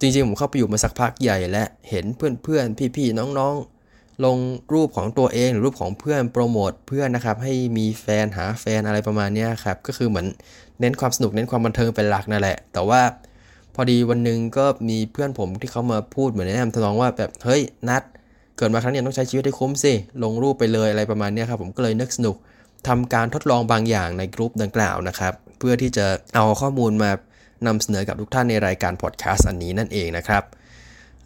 [0.00, 4.38] จริงๆ ผมเข้าไปอยู่มาสักพักใหญ่และเห็นเพื่อนๆ พี่ๆ น้องๆ ลง
[4.72, 10.26] รูปของตัวเองหรือรูปของเพื่อนโปรโมทเพื่อนนะครับให้มีแฟนหาแฟนอะไรประมาณนี้ครับก็คือเหมือน
[10.80, 13.00] เน้นความสนุกเน้นความบันเทิงเป็นหลักนั่นแหละ แต่ว่า
[13.74, 18.02] พอดีวันหนึ่งก็มีเพื่อนผมที่เขามาพูดเหมือนแนะนำทำนองว่าแบบเฮ้ยนัด
[18.56, 22.36] เกิดมาครั้งนี้ต้องใช้ชีวิตให้คุ้มสิลงรูปไปเลยอะไรประมาณนี้ครับผมก็เลยนึกสนุก
[22.88, 27.10] ทำการทดลองบางอย่างในกลุ่มดังกล่าวนะครับ เพื่อที่จะเอาข้อมูลมา
[27.66, 30.42] นำเสนอกับทุกท่านในรายการพอดแคสต์อันนี้นั่นเองนะครับ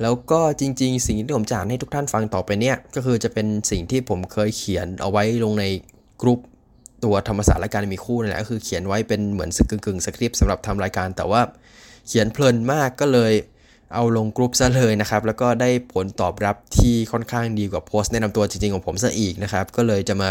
[0.02, 5.64] แล้วก็จริงๆ สิ่งที่ผมจะอ่านให้ทุกท่านฟังต่อไปเนี่ย ก็คือจะเป็นสิ่งที่ผมเคยเขียนเอาไว้ลงใน
[6.22, 6.38] กลุ่ม
[7.04, 11.40] ตัวธรรมศาสตร์และการมีคู่นั่แหละก็คือเขียนไว้เป็นเหมือนสกึ่งกึ่งสคริปต์สำหรับทำรายการ แต่ว่า
[12.08, 13.32] เขียนเพลินมากก็เลย
[13.94, 20.30] เอาลงกลุ่มซะเลยนะครับ แล้วก็ได้ผลตอบรับที่ค่อนข้างดีกว่าโพสต์แนะนำตัวจริงๆของผมซะอีกนะครับ ก็เลยจะมา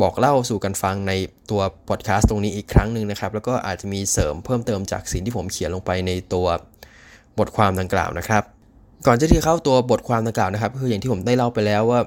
[0.00, 1.12] บอกเล่าสู่กันฟังใน
[1.50, 6.46] ตัวพอดแคสต์ตรงนี้อีกครั้งหนึ่งนะครับ แล้วก็อาจจะมีเสริมเพิ่มเติมจากสิ่งที่ผมเขียนลงไปในตัว
[7.38, 8.42] บทความดังกล่าวนะครับ
[9.06, 12.00] ก่อนจะที่เข้าตัวบทความดังกล่าวนะครับคืออย่างที่ผมได้เล่าไปแล้วว่า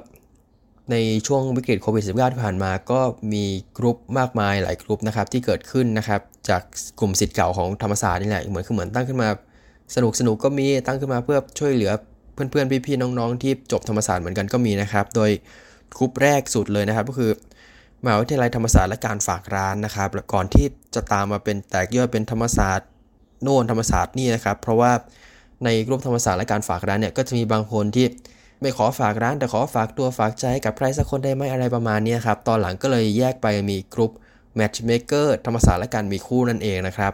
[0.91, 0.95] ใน
[1.27, 2.99] ช่วงวิกฤตโควิด -19 ที่ผ่านมาก็
[3.33, 3.45] มี
[3.77, 6.61] กลุ่มมากมายหลายกลุ่มนะครับที่เกิดขึ้นนะครับจาก
[6.99, 9.29] กลุ่มสิทธิ์เก่าของธรรมศาสตร์นี่แหละเหมือนคือเหมือนตั้งขึ้นมา
[9.95, 11.91] สนุกสนุกก็มีตั้งขึ้นมาเพื่อช่วยเหลือ
[12.33, 15.31] เพื่อนๆพี่ๆน้องๆ ที่จบธรรมศาสตร์เหมือนกันก็มีนะครับ โดย
[15.97, 17.31] กลุ่มแรกสุดเลยนะครับ ก็คือ
[18.03, 22.87] มหาวิทยาลัยธรรมศาสตร์และการฝากร้านนะครับก่อนที่จะตามมาเป็นแตกย่อยเป็นธรรมศาสตร์
[23.43, 24.91] โน่นธรรมศาสตร์นี่นะครับ เพราะว่า
[25.63, 28.05] ในกลุ่มธรรมศาสตร์และการฝากร้านเนี่ยก็จะมีบางคนที่
[28.61, 34.11] ไม่ขอฝากร้านแต่ขอฝากตัวฝากใจกับใครสักคนได้ไหมอะไรประมาณนี้ครับ ตอนหลังก็เลยแยกไปมีกลุ่ม
[34.59, 37.13] Matchmaker ธรรมศาสตร์และการมีคู่นั่นเองนะครับ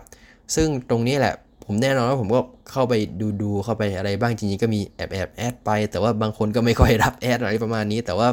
[0.56, 1.34] ซึ่งตรงนี้แหละ
[1.66, 2.40] ผมแน่นอนว่าผมก็
[2.72, 8.28] เข้าไปดูดูเข้าไปอะไรบ้างจริงๆก็มีแอบแอบแอดไป แต่ว่าบางคนก็ไม่ค่อยรับแอดอะไรประมาณนี้ แต่ว่า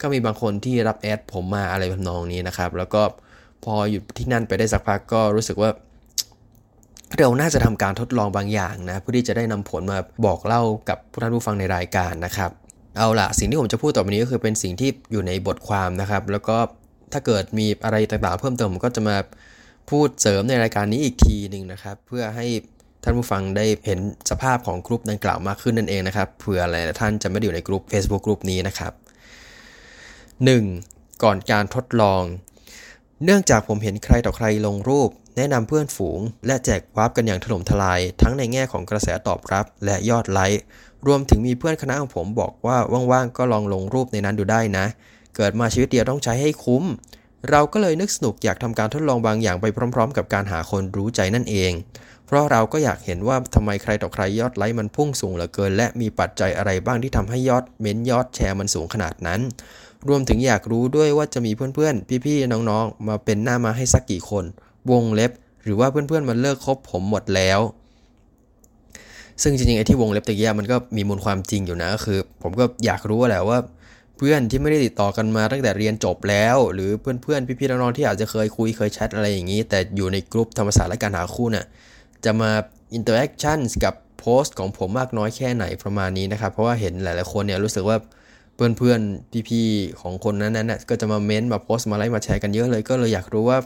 [0.00, 3.02] ก็มีบางคนที่รับแอดผมมาอะไรทำนองนี้นะครับ แล้วก็
[3.64, 5.70] พออยู่ที่นั่นไปได้สักพักก็รู้สึกว่า
[7.18, 12.50] เราน่าจะทำการทดลองบางอย่างนะเพื่อที่จะได้นำผลมาบอกเล่ากับผู้ท่านผู้ฟังในรายการนะครับ
[12.96, 16.56] เอาล่ะสิ่งที่ผมจะพูดต่อไปนี้ก็คือเป็นสิ่งที่อยู่ในบทความนะครับ แล้วก็
[17.12, 19.16] ถ้าเกิดมีอะไรต่างๆ เพิ่มเติมผมก็จะมา
[19.90, 22.46] พูดเสริมในรายการนี้อีกทีหนึ่งนะครับ เพื่อให้
[23.02, 28.92] ท่านผู้ฟังได้เห็นสภาพของกลุ่มดังกล่าวมากขึ้นนั่นเองนะครับเผื่ออะไรท่านจะไม่ได้อยู่ในกลุ่ม Facebook กลุ่มนี้นะครับ
[30.46, 31.22] 1.
[31.22, 32.22] ก่อนการทดลอง
[33.24, 40.62] เนื่องจากผมเห็นใครต่อใครลงรูป แนะนำเพื่อนฝูง และแจกวาร์ปกันอย่างถล่มทลาย ทั้งในแง่ของกระแสตอบรับ และยอดไลค์
[41.06, 42.78] รวมถึงมีเพื่อนคณะของผมบอกว่า
[43.12, 44.86] ว่างๆก็ลองลงรูปในนั้นดูได้นะ
[45.36, 46.84] เกิดมาชีวิตเดียวต้องใช้ให้คุ้ม
[47.50, 51.72] เราก็เลยนึกสนุกอยากทำการทดลองบางอย่างไปพร้อม ๆ กับการหาคนรู้ใจนั่นเอง
[52.26, 59.40] เพราะเราก็อยากเห็นว่าทำไมใครต่อใครยอดไลค์มันพุ่งสูงเหลือเกิน และมีปัจจัยอะไรบ้างที่ทำให้ยอดเม้นยอดแชร์มันสูงขนาดนั้น
[60.08, 64.44] รวมถึงอยากรู้ด้วยว่าจะมีเพื่อนๆ พี่ๆ น้องๆ มาเป็นหน้าม้าให้สักกี่คน
[64.90, 67.60] วงเล็บ หรือว่าเพื่อนๆมันเลิกคบผมหมดแล้ว
[69.42, 73.58] ซึ่งจริงๆไอ้ที่วงเล็บตะกี้มันก็มีมูลความจริงอยู่นะก็คือ ผมก็อยากรู้แหละว่า
[74.16, 81.66] เพื่อนที่ไม่ได้ติดต่อกันมาตั้งแต่เรียนจบแล้ว หรือเพื่อนๆพี่ๆน้องๆที่อาจจะเคยคุยเคยแชทอะไรอย่างนี้ แต่อยู่ในกลุ่มธรรมศาสตร์และการหาคู่น่ะ
[82.24, 82.50] จะมา
[82.94, 87.96] interaction กับโพสต์ของผมมากน้อยแค่ไหนประมาณนี้นะครับ เพราะว่าเห็นหลายๆคนเนี่ยรู้สึกว่า
[88.54, 93.58] เพื่อนๆ พี่ๆ ของคนนั้นๆน่ะก็จะมาเม้นมาโพสต์มาไลค์มาแชร์กันเยอะเลย ก็เลยอยากรู้ว่า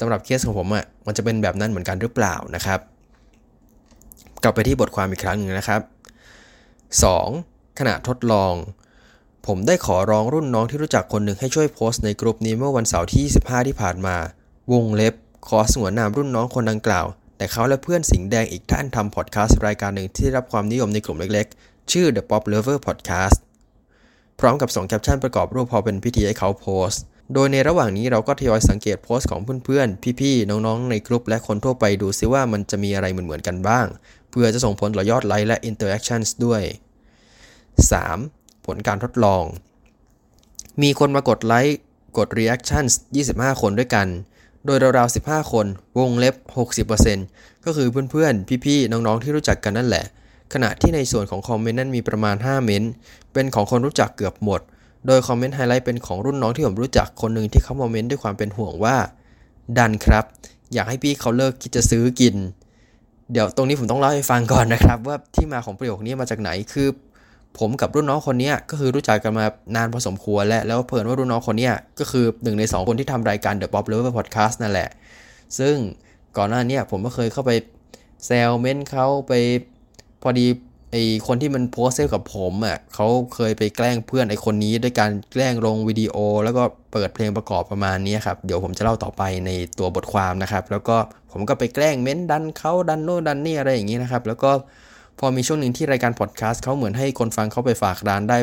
[0.00, 2.80] สำหรับเคสของผมอะ่ะมันจะเป็นแบบนั้นเหมือนกันหรือเปล่านะครับ
[4.42, 5.80] กลับไปที่บทความอีกครั้งหนึ่งนะครับ
[7.00, 7.78] 2.
[7.78, 8.52] ขณะทดลอง
[9.46, 14.16] ผมได้ขอร้องรุ่นน้องที่รู้จักคนหนึ่งให้ช่วยโพสต์ในกลุ่มนี้เมื่อวันเสาร์ที่ 25 ที่ผ่านมา
[14.72, 15.14] วงเล็บ
[15.48, 17.06] ขอสงวนนามรุ่นน้องคนดังกล่าว
[17.36, 23.38] แต่เขาและเพื่อนสิงแดงอีกท่านทำพอดแคสต์รายการหนึ่งที่รับความนิยมในกลุ่มเล็กๆ ชื่อ The Pop Lover Podcast
[24.40, 27.02] พร้อมกับส่งแคปชั่นประกอบรูปพอเป็นพิธีให้เขาโพสต์
[27.34, 33.86] โดยในระหว่างนี้เราก็ทยอยสังเกตโพสต์ของเพื่อนๆ พี่ๆ น้องๆ ในกลุ่มและคนทั่วไปดูซิว่ามันจะมีอะไรเหมือนๆ กันบ้าง
[34.30, 36.62] เพื่อจะส่งผลต่อยอดไลค์และ interaction ด้วย
[37.84, 38.66] 3.
[38.66, 39.44] ผลการทดลอง
[40.82, 41.78] มีคนมากดไลค์
[42.18, 42.92] กด reactions
[43.26, 44.06] 25 คนด้วยกัน
[44.66, 45.66] โดยราวๆ 15 คน
[45.98, 46.34] วงเล็บ
[47.00, 50.04] 60%ก็คือเพื่อนๆ พี่ๆ น้องๆ ที่รู้จักกันนั่นแหละ
[50.52, 52.90] ขณะที่ในส่วนของคอมเมนต์นั้นมีประมาณ 5 เมนต์
[53.32, 54.60] เป็นของคนรู้จักเกือบหมด
[55.06, 58.96] โดยคอมเมนต์ไฮไลท์เป็นของรุ่นน้องที่ผมรู้จักคนหนึ่งที่เขาคอมเมนต์ด้วยความเป็นห่วงว่า
[59.78, 60.24] ดันครับ
[60.74, 62.34] อยากให้พี่เขาเลิกคิดจะซื้อกิน
[63.32, 66.88] เดี๋ยวตรงนี้ผมต้องเล่าให้ฟังก่อนนะครับ ว่าที่มาของประโยคนี้มาจากไหนคือ
[67.58, 74.88] ผมกับรุ่นน้องคนนี้ก็คือรู้จักกันมานานพอสมควรและแล้วเผอิญว่ารุ่นน้องคนนี้ก็คือหนึ่งใน 2 คนที่ทำรายการ The Pop Lover Podcast นั่นแหละ
[75.58, 75.74] ซึ่ง
[76.36, 77.52] ก่อนหน้านี้ผมก็เคยเข้าไป
[78.26, 79.32] แซลเมนเขาไป
[80.22, 80.46] พอดี
[80.96, 90.96] ไอคนที่มันโพสต์กับผมอะ่ะเขาเคยไปแกล้งเพื่อนไอคนนี้ด้วยการแกล้งลงวิดีโอ แล้วก็เปิดเพลงประกอบประมาณนี้ครับ เดี๋ยวผมจะเล่าต่อไปในตัวบทความนะครับ แล้วก็
[91.32, 94.50] ผมก็ไปแกล้งเม้นดันเขาดันโน่ดันนี่อะไรอย่างนี้นะครับ แล้วก็
[95.18, 98.38] พอมีช่วงหนึ่งที่รายการพอดแคสต์เขาเหมือนให้คนฟังเขาไปฝากร้านได้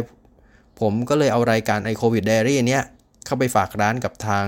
[0.79, 2.83] ผมก็เลยเอารายการไอโควิดเดรี่เนี้ย
[3.25, 4.45] เข้าไปฝากร้านกับทาง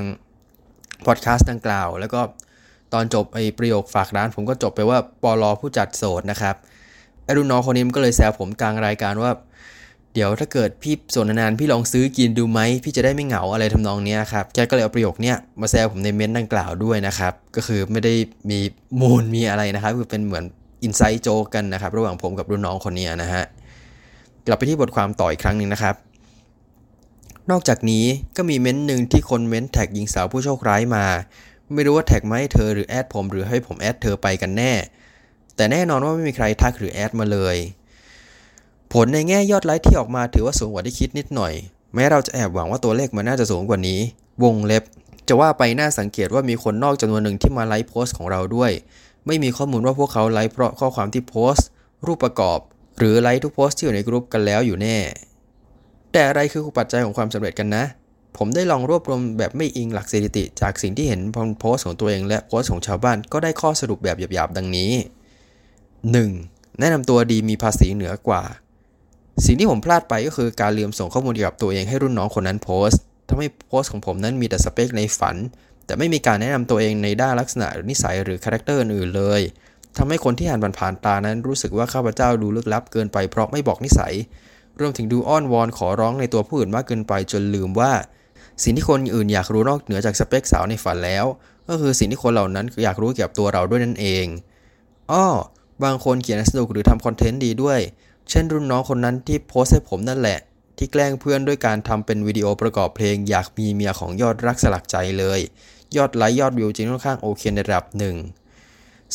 [1.06, 2.22] พอดแคสต์ดังกล่าว แล้วก็
[2.94, 6.56] ตอนจบไอประโยคฝากร้าน ผมก็จบไปว่าปอลอผู้จัดโสดนะครับ
[7.26, 9.32] ไอรุ่นน้องคนนี้มันก็เลยแซวผมกลางรายการว่า
[10.14, 18.14] เดี๋ยวถ้าเกิดพี่โสดนานพี่ลองซื้อกินดูไหมพี่จะได้ไม่เหงาอะไรทำนองนี้ครับแกก็เลยเอาประโยคนี้มาแซวผมในเม้นต์ดังกล่าวด้วยนะครับก็คือไม่ได้
[18.50, 18.60] มี
[19.02, 20.44] มูลมีอะไรนะครับคือเป็นเหมือน
[20.84, 23.44] inside joke กันนะครับระหว่างผมกับรุ่นน้องคนนี้นะฮะ
[24.46, 25.96] กลับไปที่บทความต่ออีกครั้งหนึ่งนะครับ
[27.52, 28.06] นอกจากนี้
[28.38, 31.06] ก็มีเม้นต์หนึ่งที่คนเม้นแท็กหญิงสาวผู้โชคร้ายมา
[31.74, 34.74] ไม่รู้ว่าแท็กมาให้เธอหรือแอดผมหรือให้ผมแอดเธอไปกันแน่
[35.56, 37.58] แต่แน่นอนว่าไม่มีใครทักหรือแอดมาเลย
[38.94, 41.54] ผลในแง่ยอดไลค์ที่ออกมาถือว่าสูงกว่าที่คิดนิดหน่อย
[41.94, 44.00] แม้เราจะแอบหวังว่าตัวเลขมันน่าจะสูงกว่านี้
[44.44, 44.84] วงเล็บ
[45.28, 48.72] จะว่าไปน่าสังเกตว่ามีคนนอกจำนวนหนึ่งที่มาไลค์โพสต์ของเราด้วย
[49.28, 51.68] ไม่มีข้อมูลว่าพวกเขาไลค์เพราะข้อความที่โพสต์
[52.06, 52.60] รูปประกอบ
[52.98, 54.98] หรือไลค์ทุกโพสต์ที่อยู่ในกลุ่มกันแล้วอยู่แน่
[56.12, 57.84] แต่อะไรคือปัจจัยของความสำเร็จกันนะ
[58.38, 64.92] ผมได้ลองรวบรวมแบบไม่อิงหลักสถิติ จากสิ่งที่เห็นพอโพสต์ของตัวเองและโพสต์ของชาวบ้านก็ได้ข้อสรุปแบบหยาบๆ ดังนี้
[66.14, 66.80] 1.
[66.80, 68.44] แนะนำตัวดีมีภาษีเหนือกว่า
[69.46, 75.36] สิ่งที่ผมพลาดไปก็คือการลืมส่งข้อมูลเกี่ยวกับตัวเองให้รุ่นน้องคนนั้นโพสต์ทำให้โพสต์ของผมนั้นมีแต่สเปคในฝัน
[75.86, 79.42] แต่ไม่มีการแนะนำตัวเองในด้านลักษณะหรือนิสัยหรือ character อื่นเลย
[79.98, 84.14] ทำให้คนที่อ่านผ่านตานั้นรู้สึกว่าข้าพเจ้าดูลึกลับเกินไปเพราะไม่บอกนิสัย
[84.80, 87.92] รวมถึงดูอ้อนวอนขอร้องในตัวผู้อื่นมากเกินไปจนลืมว่า
[88.64, 91.26] สิ่งที่คนอื่นอยากรู้นอกเหนือจากสเปคสาวในฝันแล้ว
[91.70, 94.26] ก็คือสิ่งที่คนเหล่านั้นอยากรู้เกี่ยวกับตัวเราด้วยนั่นเอง
[95.12, 95.26] อ้อ
[95.84, 97.80] บางคนเขียนสนุกหรือทำคอนเทนต์ดีด้วย
[98.30, 100.40] เช่นรุ่นน้องคนนั้นที่โพสให้ผมนั่นแหละ
[100.78, 105.40] ที่แกล้งเพื่อนด้วยการทำเป็นวิดีโอประกอบเพลงอยากมีเมียของยอดรักสลักใจเลย
[105.98, 108.16] ยอดไลค์ยอดวิวจริงค่อนข้างโอเคในระดับหนึ่ง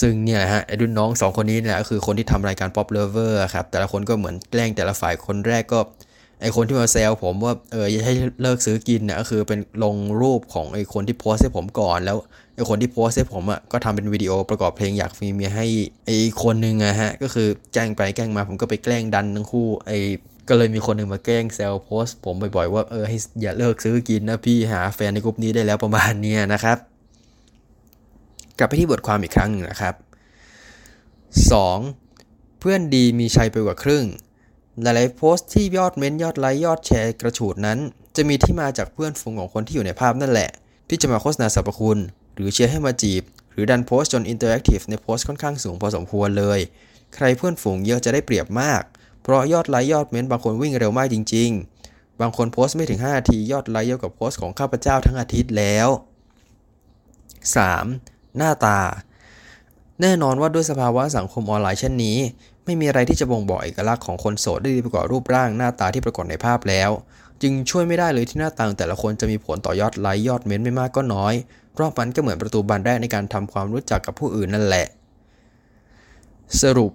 [0.01, 5.81] ซึ่งเนี่ยฮะไอรุ่นน้องสองคนนี้เนี่ยก็คือคนที่ทำรายการ Pop Lover ครับแต่ละคนก็เหมือนแกล้งแต่ละฝ่ายคนแรกก็
[6.41, 12.17] ไอคนที่มาแซวผมว่าเออให้เลิกซื้อกินนี่ยก็คือเป็นลงรูปของไอคนที่โพสให้ผมก่อนแล้ว
[12.69, 15.67] คนที่โพสให้ผมอะก็ทำเป็นวิดีโอประกอบเพลงอยากมีเมียให้
[16.07, 16.11] ไอ
[16.43, 19.91] คนหนึ่งอะฮะก็คือแกล้งไปแกล้งมาผมก็ไปแกล้งดันทั้งคู่ไอ
[20.49, 26.79] ก็เลยมีคนหนึ่งมาแกล้งแซวโพสผมบ่อยๆว่าเออให้อย่าเลิกซื้อกินนะพี่หาแฟนในกลุ่มนี้ได้แล้วประมาณนี้นะครับ
[28.59, 29.95] กลับไปที่บทความอีกครั้งหนึ่งนะครับ
[31.69, 32.61] 2.
[32.61, 34.05] เพื่อนดีมีชัยไปกว่าครึ่ง
[34.83, 37.79] หลายๆโพสต์ที่ยอดเม้นยอดไลค์ยอดแชร์กระฉูดนั้น
[38.17, 40.51] จะมีที่มาจากเพื่อนฝูงของคนที่อยู่ในภาพนั่นแหละ
[40.89, 41.99] ที่จะมาโฆษณาสรรพคุณ
[42.41, 43.23] หรือเชียร์ให้มาจีบ
[43.53, 46.61] หรือดันโพสต์จน interactive ในโพสต์ค่อนข้างสูงพอสมควรเลย
[47.15, 48.83] ใครเพื่อนฝูงเยอะจะได้เปรียบมาก
[49.23, 51.51] เพราะยอดไลค์ยอดเม้นบางคนวิ่งเร็วมากจริง
[51.85, 55.89] ๆ บางคนโพสต์ไม่ถึง5นาทียอดไลค์เยอะกว่าโพสต์ของข้าพเจ้าทั้งอาทิตย์แล้ว
[57.53, 58.37] 3.
[58.37, 58.79] หน้าตา
[60.01, 62.19] แน่นอนว่าด้วยสภาวะสังคมออนไลน์เช่นนี้
[62.65, 66.91] ไม่มีอะไรที่จะบ่งบอกเอกลักษณ์ของคนโสดได้ดีไปกว่ารูปร่างหน้าตาที่ปรากฏในภาพแล้ว
[67.43, 71.35] จึงช่วยไม่ได้เลยที่หน้าตาแต่ละคนจะมีผลต่อยอดไลค์ยอดเม้นไม่มากก็น้อย
[71.79, 74.87] เพราะมันก็เหมือนประตูบานแรกในการทำความรู้จักกับผู้อื่นนั่นแหละ
[76.63, 76.93] สรุป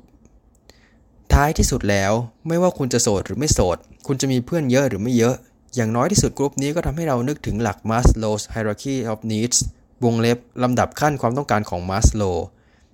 [1.33, 2.11] ท้ายที่สุดแล้ว
[2.47, 5.35] ไม่ว่าคุณจะโสดหรือไม่โสด คุณจะมีเพื่อนเยอะหรือไม่เยอะ
[5.75, 9.57] อย่างน้อยที่สุดกลุ่มนี้ก็ทำให้เรานึกถึงหลัก Maslow's hierarchy of needs
[10.03, 12.37] วงเล็บลำดับขั้นความต้องการของ Maslow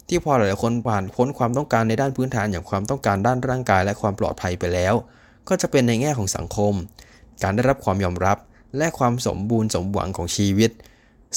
[0.07, 4.93] ที่พอหลายคนผ่านพ้นความต้องการในด้านพื้นฐานอย่างความต้องการด้านร่างกายและความปลอดภัยไปแล้ว
[5.47, 6.73] ก็จะเป็นในแง่ของสังคม
[7.43, 8.37] การได้รับความยอมรับ
[8.77, 10.71] และความสมบูรณ์สมหวังของชีวิต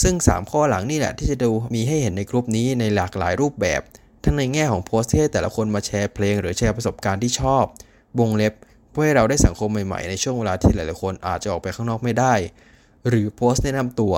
[0.03, 3.81] ซึ่ง 3 ข้อหลังนี่แหละที่จะดูมีให้เห็นในกลุ่มนี้ในหลากหลายรูปแบบ
[4.25, 7.65] ทั้งในแง่ของโพสต์ที่แต่ละคนมาแชร์เพลง หรือแชร์ประสบการณ์ที่ชอบ
[8.21, 8.55] วงเล็บ
[8.93, 12.35] เพื่อให้เราได้สังคมใหม่ๆ ในช่วงเวลาที่หลายๆคนอาจจะออกไปข้างนอกไม่ได้
[13.09, 14.15] หรือโพสต์แนะนำตัว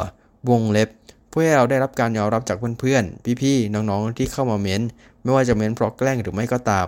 [0.50, 0.88] วงเล็บ
[1.30, 4.82] เพื่อให้เราได้รับการยอมรับจากเพื่อนๆ พี่ๆ น้องๆ ที่เข้ามาเม้น
[5.22, 6.86] ไม่ว่าจะเม้นเพราะแกล้งหรือไม่ก็ตาม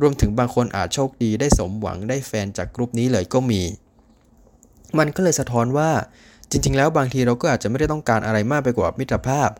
[0.00, 3.62] รวมถึงบางคนอาจโชคดีได้สมหวังได้แฟนจากกลุ่มนี้เลยก็มี
[4.98, 5.90] มันก็เลยสะท้อนว่า
[6.50, 9.50] จริง ๆ แล้วบางทีเราก็อาจจะไม่ได้ต้องการอะไรมากไปกว่ามิตรภาพ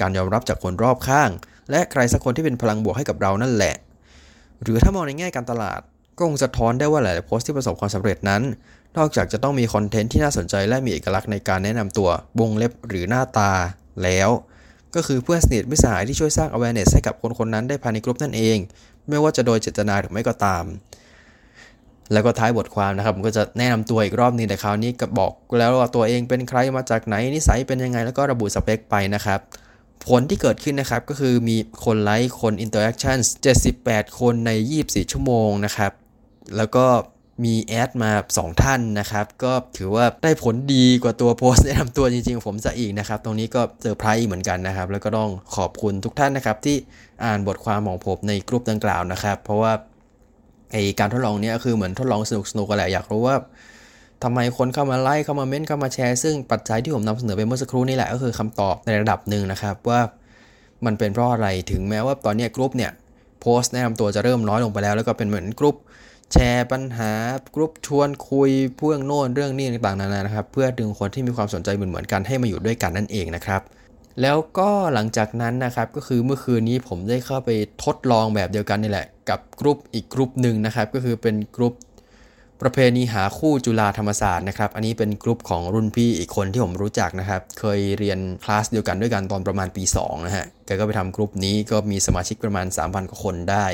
[0.00, 1.30] การยอมรับจากคนรอบข้าง
[1.70, 3.74] และใครสักคนที่เป็นพลังบวกให้กับเรานั่นแหละ
[4.62, 5.80] หรือถ้ามองในแง่การตลาด
[6.16, 8.42] ก็คงสะท้อนได้ว่าหลายโพสต์ที่ประสบความสำเร็จนั้น
[8.96, 12.08] นอกจากจะต้องมีคอนเทนต์ที่น่าสนใจและมีเอกลักษณ์ในการแนะนำตัว
[12.40, 13.52] วงเล็บหรือหน้าตา
[14.02, 14.30] แล้ว
[14.94, 18.58] ก็คือเพื่อนสนิทมิสหายที่ช่วยสร้าง awareness ให้กับคนคนนั้นได้ภายในกลุ่มนั่นเอง
[19.08, 20.64] ไม่ว่าจะโดยเจตนาหรือไม่ก็ตาม
[22.12, 29.40] แล้วก็ท้ายบทความนะครับผมก็จะแนะนำตัวอีกรอบนึงแต่คราวนี้ก็บอกแล้วว่าตัวเองเป็นใครมาจากไหนนิสัยเป็นยังไง แล้วก็ระบุสเปคไปนะครับ
[30.08, 33.26] ผลที่เกิดขึ้นนะครับก็คือมีคนไลค์คน interactions
[33.72, 34.50] 78 คนใน
[34.82, 35.92] 24 ชั่วโมงนะครับ
[36.56, 36.86] แล้วก็
[37.44, 46.76] มีแอดมา 2 ท่านนะครับ ก็ถือว่าได้ผลดีกว่าตัวโพสต์แนะนำตัวจริงๆ ผมจะอีกนะครับ ตรงนี้ก็เซอร์ไพรส์เหมือนกันนะครับ แล้วก็ต้องขอบคุณทุกท่านนะครับ ที่
[47.24, 49.72] อ่านบทความของผมในกลุ่มดังกล่าวนะครับ เพราะว่า
[50.72, 53.36] ไอการทดลองนี้คือเหมือนทดลองสนุกสนุกกันแหละอยากรู้ว่า
[54.24, 60.00] ทำไมคนเข้ามาไลค์เข้ามาเม้นเข้ามาแชร์ ซึ่งปัจจัยที่ผมนำเสนอไปเมื่อสักครู่นี่แหละก็คือคำตอบในระดับหนึ่งนะครับว่า
[60.84, 62.92] มันเป็นเพราะอะไรถึงแม้ว่าตอนนี้กลุ่มเนี่ย
[63.40, 65.76] โพสต์แนะนำตัวจะเริ่มน้อยลงไปแล้ว แล้วก็เป็นเหมือนกลุ่ม
[66.32, 67.12] แชร์ปัญหา
[67.54, 73.62] กรุ๊ปชวนคุยเรื่องโน่นเรื่องนี้ต่างๆนานานะครับ เพื่อดึงคนที่มีความสนใจเหมือนเหมือนกันให้มาอยู่ด้วยกันนั่นเองนะครับ
[74.22, 77.50] แล้วก็หลังจากนั้นนะครับก็คือเมื่อคืนนี้ผมได้เข้าไป
[77.84, 81.74] ทดลองแบบเดียวกันนี่แหละ กับกรุ๊ปอีกกรุ๊ปหนึ่งนะครับ ก็คือเป็นกรุ๊ป
[82.64, 93.66] ประเพณีหาคู่จุฬาธรรมศาสตร์นะครับ อันนี้เป็นกลุ่มของรุ่นพี่อีกคนที่ผมรู้จักนะครับ เคยเรียนคลาสเดียวกันด้วยกันตอนประมาณปี2นะฮะ แกก็ไปทำกลุ่มนี้ก็มีสมาชิกประมาณ 3,000กว่าคนได้